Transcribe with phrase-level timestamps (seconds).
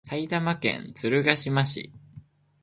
[0.03, 1.91] 埼玉県鶴ヶ島市